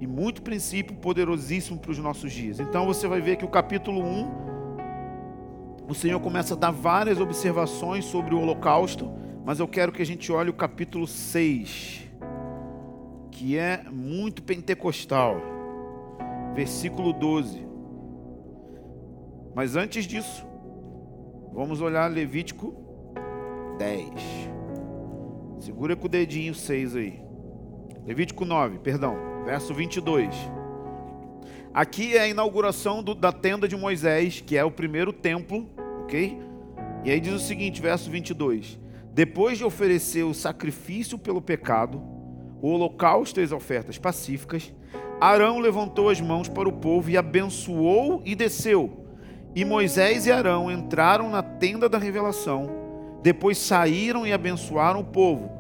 [0.02, 2.60] e muito princípio poderosíssimo para os nossos dias.
[2.60, 4.50] Então você vai ver que o capítulo 1
[5.88, 9.12] o Senhor começa a dar várias observações sobre o holocausto,
[9.50, 12.08] mas eu quero que a gente olhe o capítulo 6,
[13.32, 15.42] que é muito pentecostal,
[16.54, 17.68] versículo 12.
[19.56, 20.46] Mas antes disso,
[21.52, 22.76] vamos olhar Levítico
[23.80, 24.12] 10.
[25.62, 27.20] Segura com o dedinho 6 aí.
[28.06, 30.30] Levítico 9, perdão, verso 22.
[31.74, 35.68] Aqui é a inauguração do, da tenda de Moisés, que é o primeiro templo
[36.04, 36.40] ok?
[37.04, 38.78] E aí diz o seguinte, verso 22:
[39.20, 42.02] Depois de oferecer o sacrifício pelo pecado,
[42.62, 44.74] o holocausto e as ofertas pacíficas,
[45.20, 49.06] Arão levantou as mãos para o povo e abençoou e desceu.
[49.54, 52.70] E Moisés e Arão entraram na tenda da revelação,
[53.22, 55.52] depois saíram e abençoaram o povo.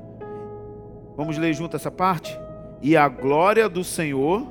[1.17, 2.39] Vamos ler junto essa parte?
[2.82, 4.48] E a glória do Senhor,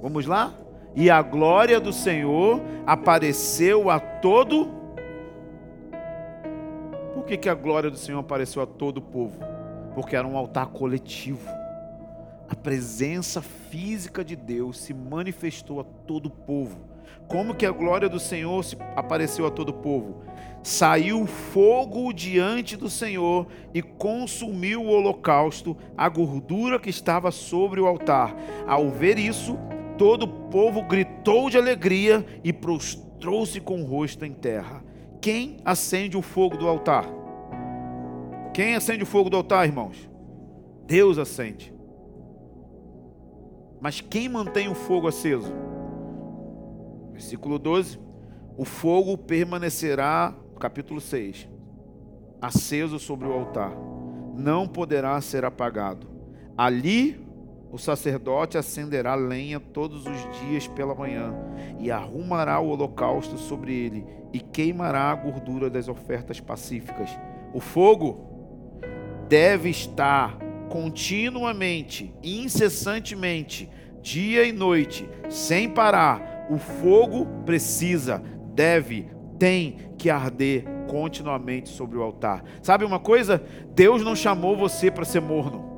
[0.00, 0.54] vamos lá?
[0.94, 4.77] E a glória do Senhor apareceu a todo
[7.28, 9.38] que, que a glória do Senhor apareceu a todo o povo?
[9.94, 11.46] Porque era um altar coletivo.
[12.48, 16.80] A presença física de Deus se manifestou a todo o povo.
[17.28, 18.64] Como que a glória do Senhor
[18.96, 20.22] apareceu a todo o povo?
[20.62, 27.86] Saiu fogo diante do Senhor e consumiu o holocausto, a gordura que estava sobre o
[27.86, 28.34] altar.
[28.66, 29.58] Ao ver isso,
[29.98, 34.82] todo o povo gritou de alegria e prostrou-se com o rosto em terra.
[35.20, 37.17] Quem acende o fogo do altar?
[38.58, 40.10] Quem acende o fogo do altar, irmãos?
[40.84, 41.72] Deus acende.
[43.80, 45.52] Mas quem mantém o fogo aceso?
[47.12, 48.00] Versículo 12:
[48.56, 51.48] O fogo permanecerá, capítulo 6,
[52.42, 53.70] aceso sobre o altar,
[54.34, 56.08] não poderá ser apagado.
[56.56, 57.24] Ali
[57.70, 61.32] o sacerdote acenderá lenha todos os dias pela manhã
[61.78, 67.08] e arrumará o holocausto sobre ele e queimará a gordura das ofertas pacíficas.
[67.54, 68.27] O fogo
[69.28, 70.38] deve estar
[70.68, 73.68] continuamente, incessantemente,
[74.00, 76.46] dia e noite, sem parar.
[76.50, 78.22] O fogo precisa,
[78.54, 82.42] deve, tem que arder continuamente sobre o altar.
[82.62, 83.42] Sabe uma coisa?
[83.74, 85.68] Deus não chamou você para ser morno.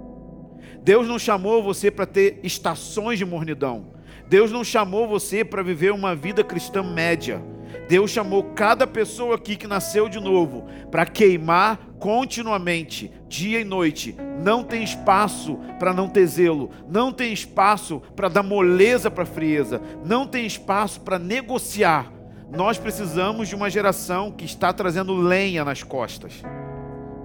[0.82, 3.92] Deus não chamou você para ter estações de mornidão.
[4.28, 7.42] Deus não chamou você para viver uma vida cristã média.
[7.88, 14.16] Deus chamou cada pessoa aqui que nasceu de novo para queimar continuamente, dia e noite.
[14.42, 19.80] Não tem espaço para não ter zelo, não tem espaço para dar moleza para frieza,
[20.04, 22.12] não tem espaço para negociar.
[22.50, 26.42] Nós precisamos de uma geração que está trazendo lenha nas costas.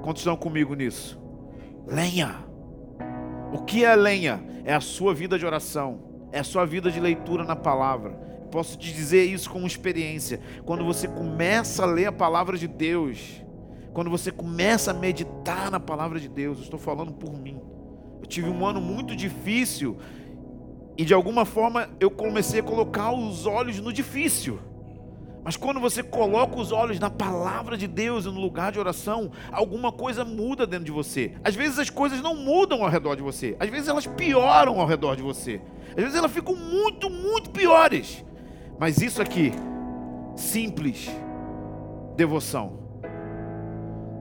[0.03, 1.19] Quantos estão comigo nisso?
[1.87, 2.35] Lenha.
[3.51, 4.43] O que é lenha?
[4.63, 8.77] É a sua vida de oração, é a sua vida de leitura na palavra Posso
[8.77, 10.39] te dizer isso com experiência.
[10.65, 13.43] Quando você começa a ler a palavra de Deus,
[13.95, 17.61] quando você começa a meditar na palavra de Deus, eu estou falando por mim.
[18.19, 19.97] Eu tive um ano muito difícil
[20.97, 24.59] e de alguma forma eu comecei a colocar os olhos no difícil.
[25.45, 29.31] Mas quando você coloca os olhos na palavra de Deus e no lugar de oração,
[29.49, 31.31] alguma coisa muda dentro de você.
[31.41, 34.85] Às vezes as coisas não mudam ao redor de você, às vezes elas pioram ao
[34.85, 35.61] redor de você.
[35.91, 38.25] Às vezes elas ficam muito, muito piores.
[38.77, 39.53] Mas isso aqui,
[40.35, 41.09] simples
[42.17, 42.84] devoção.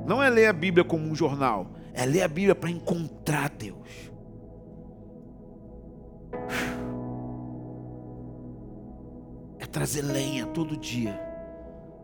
[0.06, 4.12] Não é ler a Bíblia como um jornal, é ler a Bíblia para encontrar Deus.
[9.58, 11.20] É trazer lenha todo dia.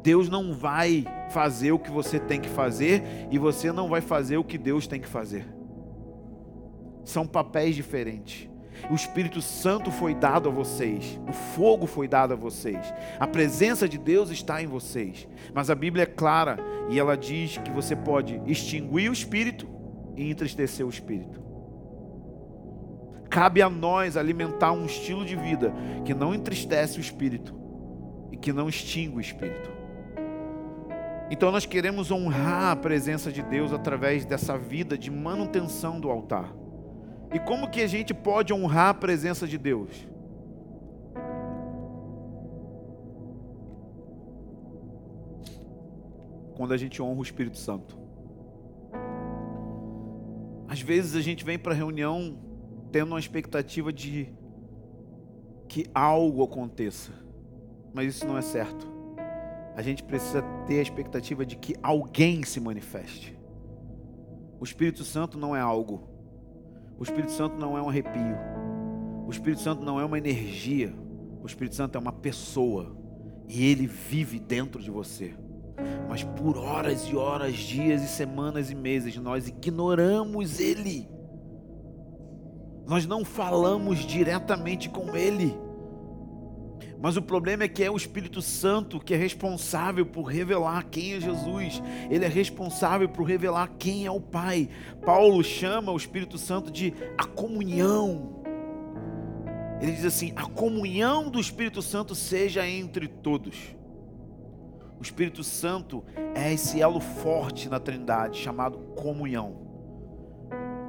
[0.02, 4.38] Deus não vai fazer o que você tem que fazer e você não vai fazer
[4.38, 5.46] o que Deus tem que fazer.
[7.04, 8.49] São papéis diferentes.
[8.88, 13.88] O Espírito Santo foi dado a vocês, o fogo foi dado a vocês, a presença
[13.88, 15.28] de Deus está em vocês.
[15.52, 19.68] Mas a Bíblia é clara e ela diz que você pode extinguir o Espírito
[20.16, 21.40] e entristecer o Espírito.
[23.30, 25.72] cabe a nós alimentar um estilo de vida
[26.04, 27.54] que não entristece o espírito
[28.32, 29.70] e que não extingue o espírito.
[31.30, 36.52] Então nós queremos honrar a presença de Deus através dessa vida de manutenção do altar.
[37.32, 40.08] E como que a gente pode honrar a presença de Deus?
[46.56, 47.98] Quando a gente honra o Espírito Santo.
[50.68, 52.38] Às vezes a gente vem para a reunião
[52.92, 54.28] tendo uma expectativa de
[55.68, 57.12] que algo aconteça,
[57.94, 59.00] mas isso não é certo
[59.80, 63.34] a gente precisa ter a expectativa de que alguém se manifeste.
[64.60, 66.09] O Espírito Santo não é algo.
[67.00, 68.36] O Espírito Santo não é um arrepio.
[69.26, 70.94] O Espírito Santo não é uma energia.
[71.42, 72.94] O Espírito Santo é uma pessoa.
[73.48, 75.34] E ele vive dentro de você.
[76.10, 81.08] Mas por horas e horas, dias e semanas e meses, nós ignoramos ele.
[82.86, 85.56] Nós não falamos diretamente com ele.
[87.00, 91.14] Mas o problema é que é o Espírito Santo que é responsável por revelar quem
[91.14, 91.82] é Jesus.
[92.10, 94.68] Ele é responsável por revelar quem é o Pai.
[95.04, 98.42] Paulo chama o Espírito Santo de a comunhão.
[99.80, 103.56] Ele diz assim: a comunhão do Espírito Santo seja entre todos.
[104.98, 109.56] O Espírito Santo é esse elo forte na Trindade chamado comunhão.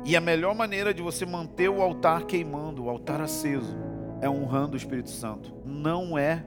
[0.03, 3.77] E a melhor maneira de você manter o altar queimando, o altar aceso,
[4.21, 5.53] é honrando o Espírito Santo.
[5.65, 6.45] Não é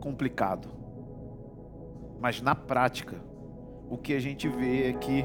[0.00, 0.68] complicado.
[2.20, 3.16] Mas na prática,
[3.88, 5.24] o que a gente vê é que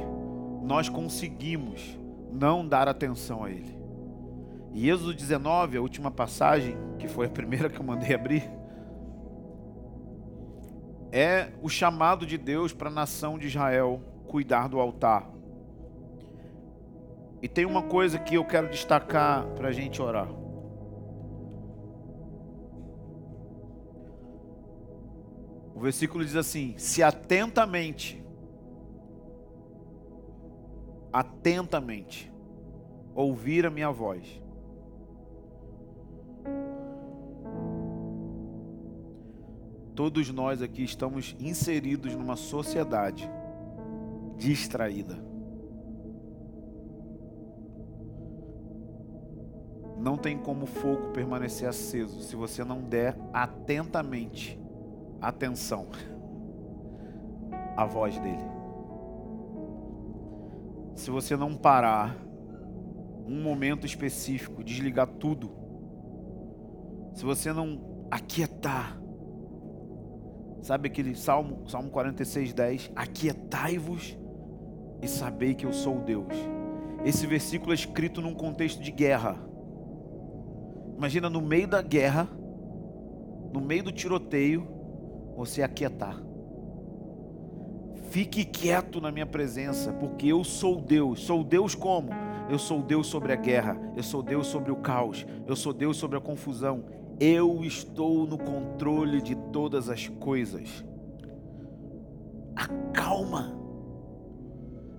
[0.61, 1.97] nós conseguimos
[2.31, 3.77] não dar atenção a Ele.
[4.73, 8.49] E Êxodo 19, a última passagem, que foi a primeira que eu mandei abrir,
[11.11, 15.29] é o chamado de Deus para a nação de Israel cuidar do altar.
[17.41, 20.27] E tem uma coisa que eu quero destacar para a gente orar.
[25.77, 28.19] O versículo diz assim: se atentamente,
[31.13, 32.33] atentamente,
[33.13, 34.41] ouvir a minha voz,
[39.93, 43.29] todos nós aqui estamos inseridos numa sociedade
[44.35, 45.23] distraída.
[49.99, 54.59] Não tem como o fogo permanecer aceso se você não der atentamente
[55.21, 55.87] atenção
[57.75, 58.43] à voz dele.
[60.95, 62.17] Se você não parar
[63.27, 65.51] um momento específico, desligar tudo,
[67.13, 68.99] se você não aquietar,
[70.61, 72.91] sabe aquele Salmo, Salmo 46, 10?
[72.95, 74.17] Aquietai-vos
[75.01, 76.33] e sabei que eu sou Deus.
[77.05, 79.37] Esse versículo é escrito num contexto de guerra.
[80.97, 82.27] Imagina no meio da guerra,
[83.53, 84.76] no meio do tiroteio,
[85.37, 86.19] você aquietar.
[88.09, 91.21] Fique quieto na minha presença, porque eu sou Deus.
[91.21, 92.09] Sou Deus como?
[92.49, 95.97] Eu sou Deus sobre a guerra, eu sou Deus sobre o caos, eu sou Deus
[95.97, 96.85] sobre a confusão.
[97.19, 100.83] Eu estou no controle de todas as coisas.
[102.55, 103.55] Acalma,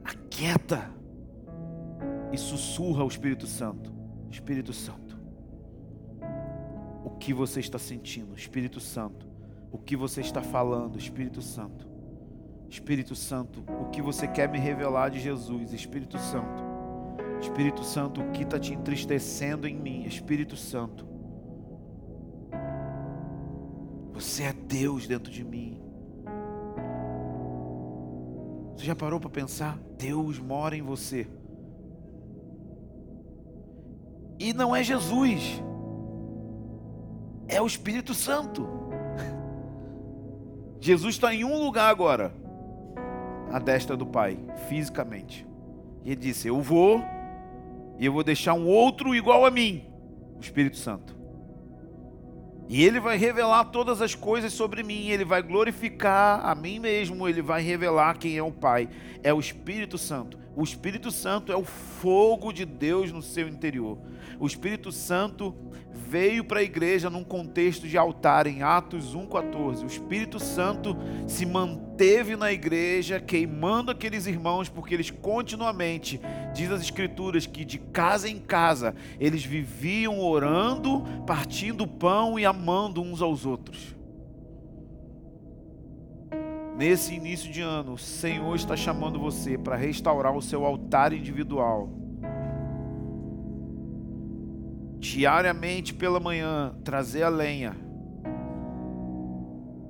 [0.04, 0.88] aquieta
[2.32, 3.92] e sussurra ao Espírito Santo:
[4.30, 5.18] Espírito Santo,
[7.04, 8.36] o que você está sentindo?
[8.36, 9.27] Espírito Santo,
[9.70, 11.86] o que você está falando, Espírito Santo.
[12.68, 16.62] Espírito Santo, o que você quer me revelar de Jesus, Espírito Santo.
[17.40, 21.06] Espírito Santo, o que está te entristecendo em mim, Espírito Santo.
[24.12, 25.80] Você é Deus dentro de mim.
[28.76, 29.78] Você já parou para pensar?
[29.96, 31.26] Deus mora em você.
[34.38, 35.62] E não é Jesus,
[37.48, 38.87] é o Espírito Santo.
[40.88, 42.32] Jesus está em um lugar agora,
[43.52, 44.38] à destra do Pai,
[44.70, 45.46] fisicamente.
[46.02, 47.04] E ele disse: Eu vou,
[47.98, 49.84] e eu vou deixar um outro igual a mim,
[50.38, 51.14] o Espírito Santo.
[52.70, 57.28] E ele vai revelar todas as coisas sobre mim, ele vai glorificar a mim mesmo,
[57.28, 58.88] ele vai revelar quem é o Pai.
[59.22, 60.38] É o Espírito Santo.
[60.56, 63.98] O Espírito Santo é o fogo de Deus no seu interior.
[64.40, 65.54] O Espírito Santo
[65.92, 69.82] veio para a igreja num contexto de altar, em Atos 1,14.
[69.82, 70.96] O Espírito Santo
[71.26, 76.20] se manteve na igreja, queimando aqueles irmãos, porque eles continuamente,
[76.54, 83.02] diz as Escrituras, que de casa em casa eles viviam orando, partindo pão e amando
[83.02, 83.97] uns aos outros.
[86.78, 91.98] Nesse início de ano, o Senhor está chamando você para restaurar o seu altar individual.
[94.98, 97.76] diariamente pela manhã, trazer a lenha.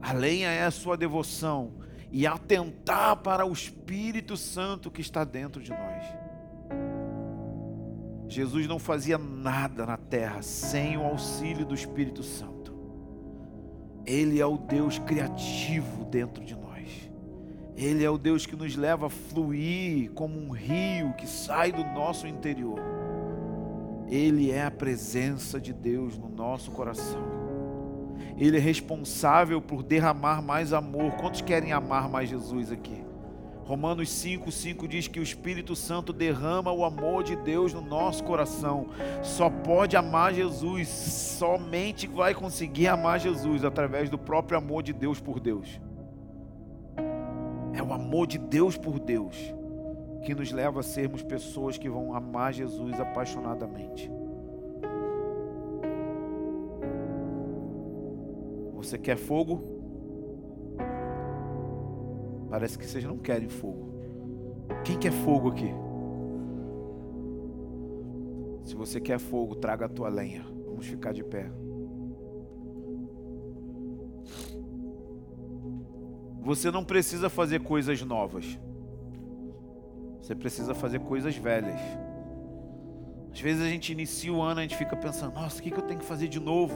[0.00, 1.72] A lenha é a sua devoção
[2.10, 6.04] e atentar para o Espírito Santo que está dentro de nós.
[8.28, 12.76] Jesus não fazia nada na terra sem o auxílio do Espírito Santo.
[14.04, 16.67] Ele é o Deus criativo dentro de nós.
[17.80, 21.84] Ele é o Deus que nos leva a fluir como um rio que sai do
[21.84, 22.80] nosso interior.
[24.08, 27.22] Ele é a presença de Deus no nosso coração.
[28.36, 31.12] Ele é responsável por derramar mais amor.
[31.12, 33.04] Quantos querem amar mais Jesus aqui?
[33.62, 38.24] Romanos 5, 5 diz que o Espírito Santo derrama o amor de Deus no nosso
[38.24, 38.88] coração.
[39.22, 45.20] Só pode amar Jesus, somente vai conseguir amar Jesus através do próprio amor de Deus
[45.20, 45.78] por Deus.
[47.74, 49.54] É o amor de Deus por Deus
[50.22, 54.10] que nos leva a sermos pessoas que vão amar Jesus apaixonadamente.
[58.74, 59.62] Você quer fogo?
[62.50, 63.88] Parece que vocês não querem fogo.
[64.84, 65.72] Quem quer fogo aqui?
[68.64, 70.44] Se você quer fogo, traga a tua lenha.
[70.66, 71.50] Vamos ficar de pé.
[76.48, 78.58] Você não precisa fazer coisas novas.
[80.18, 81.78] Você precisa fazer coisas velhas.
[83.30, 85.82] Às vezes a gente inicia o ano, a gente fica pensando: nossa, o que eu
[85.82, 86.74] tenho que fazer de novo?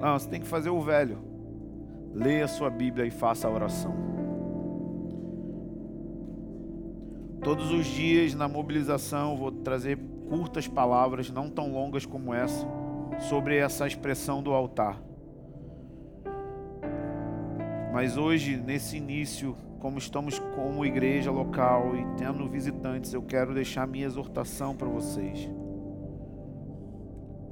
[0.00, 1.20] Não, você tem que fazer o velho.
[2.12, 3.94] Leia a sua Bíblia e faça a oração.
[7.44, 9.96] Todos os dias na mobilização vou trazer
[10.28, 12.66] curtas palavras, não tão longas como essa,
[13.28, 15.00] sobre essa expressão do altar.
[18.00, 23.86] Mas hoje, nesse início, como estamos como igreja local e tendo visitantes, eu quero deixar
[23.86, 25.50] minha exortação para vocês.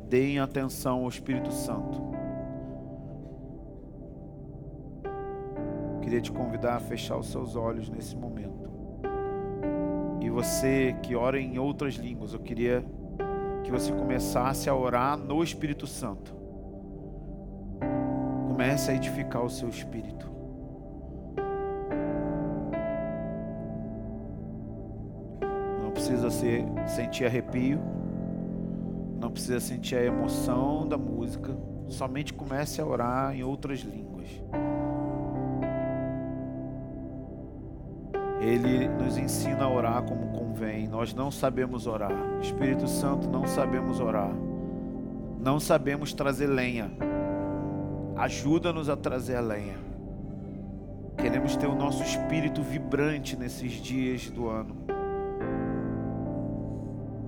[0.09, 2.01] Deem atenção ao Espírito Santo.
[6.01, 8.71] queria te convidar a fechar os seus olhos nesse momento.
[10.23, 12.83] E você que ora em outras línguas, eu queria
[13.63, 16.35] que você começasse a orar no Espírito Santo.
[18.49, 20.28] Comece a edificar o seu espírito.
[26.39, 27.81] Ser, sentir arrepio,
[29.21, 31.53] não precisa sentir a emoção da música,
[31.89, 34.29] somente comece a orar em outras línguas.
[38.41, 40.87] Ele nos ensina a orar como convém.
[40.87, 42.13] Nós não sabemos orar.
[42.41, 44.31] Espírito Santo, não sabemos orar.
[45.41, 46.89] Não sabemos trazer lenha.
[48.17, 49.77] Ajuda-nos a trazer a lenha.
[51.17, 54.98] Queremos ter o nosso espírito vibrante nesses dias do ano.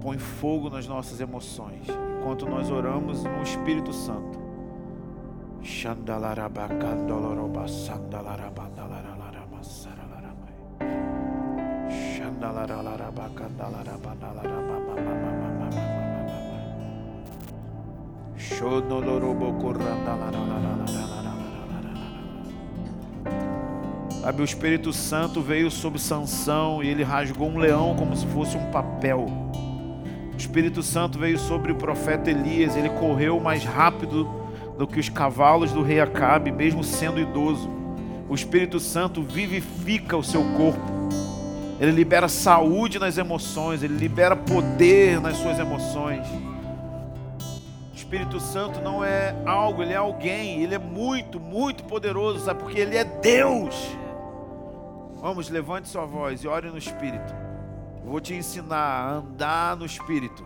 [0.01, 1.87] Põe fogo nas nossas emoções
[2.21, 4.39] enquanto nós oramos no Espírito Santo.
[24.21, 28.57] Sabe, o Espírito Santo veio sobre Sansão e ele rasgou um leão como se fosse
[28.57, 29.50] um papel.
[30.41, 34.27] O Espírito Santo veio sobre o profeta Elias, ele correu mais rápido
[34.79, 37.69] do que os cavalos do rei Acabe, mesmo sendo idoso.
[38.27, 40.81] O Espírito Santo vivifica o seu corpo.
[41.79, 46.27] Ele libera saúde nas emoções, ele libera poder nas suas emoções.
[47.93, 52.61] O Espírito Santo não é algo, ele é alguém, ele é muito, muito poderoso, sabe?
[52.61, 53.75] Porque ele é Deus.
[55.17, 57.50] Vamos, levante sua voz e ore no Espírito.
[58.05, 60.45] Vou te ensinar a andar no Espírito.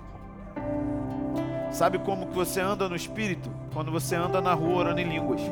[1.71, 3.51] Sabe como que você anda no Espírito?
[3.73, 5.41] Quando você anda na rua orando em línguas.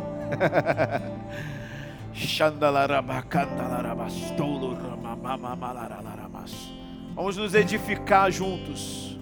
[7.15, 9.19] Vamos nos edificar juntos.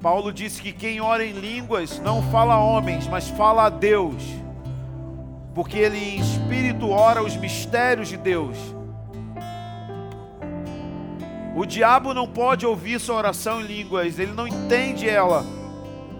[0.00, 4.22] Paulo disse que quem ora em línguas não fala a homens, mas fala a Deus,
[5.54, 8.56] porque ele em espírito ora os mistérios de Deus.
[11.56, 15.42] O diabo não pode ouvir sua oração em línguas, ele não entende ela.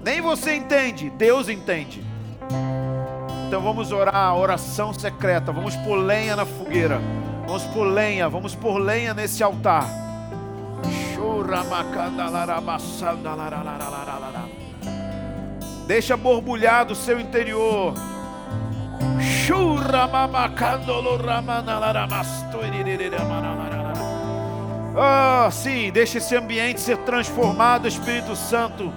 [0.03, 2.03] Nem você entende, Deus entende.
[3.47, 7.03] Então vamos orar a oração secreta, vamos pôr lenha na fogueira,
[7.47, 9.87] vamos pôr lenha, vamos pôr lenha nesse altar.
[15.87, 17.93] Deixa borbulhar do seu interior.
[24.99, 28.93] Oh, sim, deixa esse ambiente ser transformado, Espírito Santo.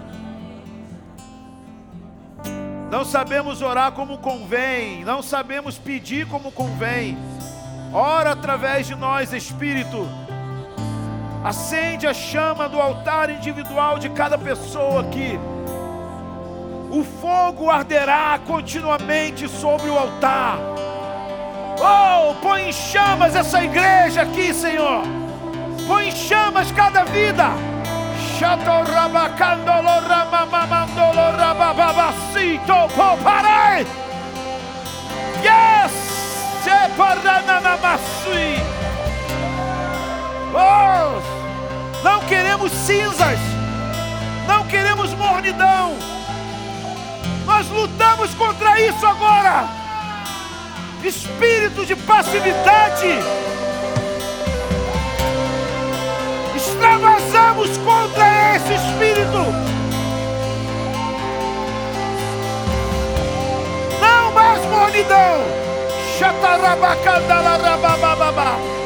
[2.89, 7.17] não sabemos orar como convém, não sabemos pedir como convém.
[7.93, 10.07] Ora através de nós, Espírito.
[11.43, 15.39] Acende a chama do altar individual de cada pessoa aqui.
[16.91, 20.57] O fogo arderá continuamente sobre o altar.
[21.79, 25.18] Oh, põe em chamas essa igreja aqui, Senhor.
[25.89, 27.45] Põe em chamas cada vida.
[35.43, 35.91] Yes!
[40.53, 42.03] Oh!
[42.03, 43.39] Não queremos cinzas.
[44.47, 45.95] Não queremos mornidão.
[47.47, 49.67] Nós lutamos contra isso agora.
[51.03, 53.07] Espírito de passividade
[57.59, 59.37] extravasamos contra esse espírito.
[64.01, 65.43] Não mais mornidão.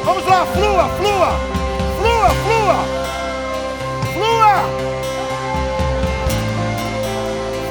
[0.04, 1.32] Vamos lá, flua, flua,
[1.98, 2.78] flua, flua,
[4.14, 4.58] flua,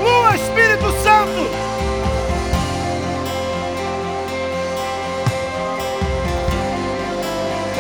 [0.02, 1.63] flua, Espírito Santo.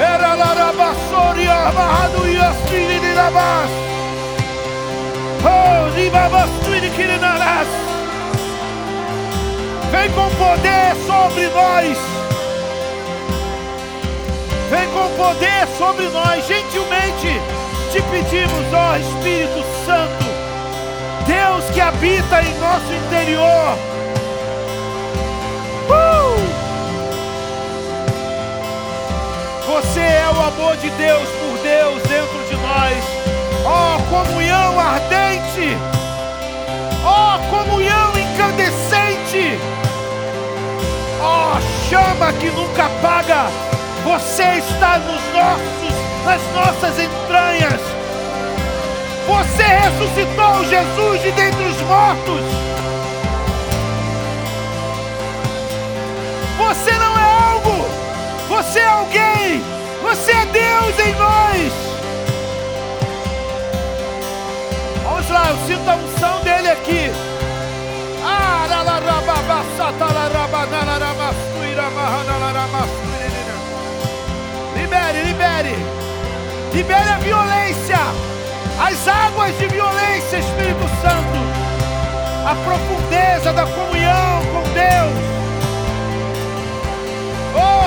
[0.03, 3.71] Era la rabassoria bahadu yasmini de rabas.
[5.45, 7.67] Oh, ribabasturi kirinaras.
[9.91, 11.97] Vem com poder sobre nós.
[14.69, 16.45] Vem com poder sobre nós.
[16.47, 17.41] Gentilmente
[17.91, 20.25] te pedimos, ó Espírito Santo,
[21.27, 23.77] Deus que habita em nosso interior.
[25.87, 26.42] Uh!
[29.73, 33.03] Você é o amor de Deus por Deus dentro de nós.
[33.65, 35.75] Ó oh, comunhão ardente.
[37.03, 39.57] Ó oh, comunhão incandescente.
[41.19, 43.47] Ó oh, chama que nunca apaga.
[44.03, 47.81] Você está nos nossos, nas nossas entranhas.
[49.25, 52.43] Você ressuscitou Jesus de dentre os mortos.
[56.59, 57.12] Você não
[58.63, 61.73] você é alguém você é Deus em nós.
[65.03, 67.11] Vamos lá, eu sinto a unção dele aqui.
[74.75, 75.75] Libere, libere.
[76.73, 77.97] Libere a violência.
[78.79, 81.39] As águas de violência, Espírito Santo.
[82.45, 85.42] A profundeza da comunhão com Deus.
[87.55, 87.83] Oh,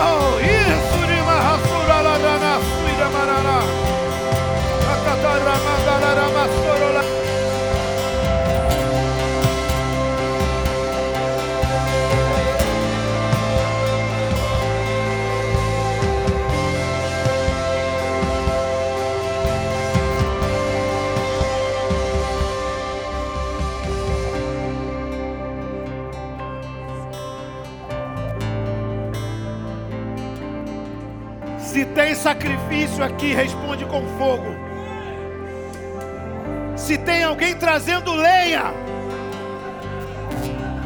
[31.76, 34.46] Se tem sacrifício aqui, responde com fogo.
[36.74, 38.72] Se tem alguém trazendo lenha,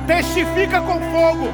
[0.04, 1.52] testifica com fogo.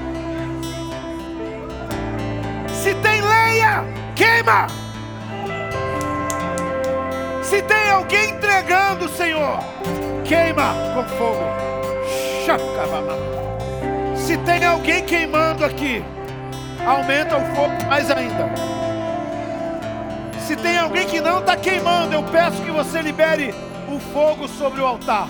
[2.73, 3.85] Se tem lenha,
[4.15, 4.69] queima.
[7.43, 9.59] Se tem alguém entregando, Senhor,
[10.25, 11.45] queima com fogo.
[14.17, 16.03] Se tem alguém queimando aqui,
[16.87, 18.86] aumenta o fogo mais ainda.
[20.47, 23.53] Se tem alguém que não está queimando, eu peço que você libere
[23.89, 25.27] o fogo sobre o altar.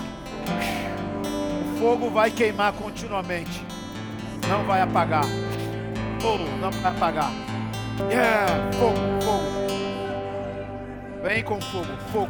[1.59, 3.65] O fogo vai queimar continuamente,
[4.47, 5.25] não vai apagar.
[6.23, 7.31] Oh, não vai apagar.
[8.11, 9.43] Yeah, fogo, fogo.
[11.23, 12.27] Vem com fogo, fogo.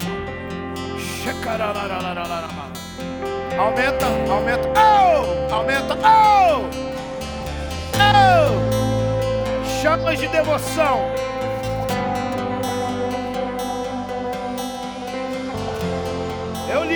[3.59, 4.69] Aumenta, aumenta.
[4.79, 5.53] Oh!
[5.53, 5.93] Aumenta.
[5.95, 6.69] Oh!
[7.97, 8.51] Oh!
[9.81, 11.26] Chamas de devoção.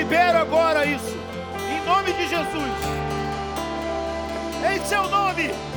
[0.01, 1.15] Libero agora isso,
[1.69, 2.73] em nome de Jesus.
[4.73, 5.70] Em seu nome.